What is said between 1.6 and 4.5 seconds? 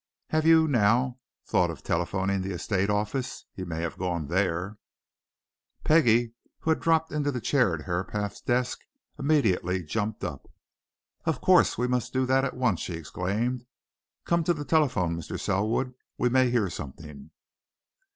of telephoning to the estate office? He may have gone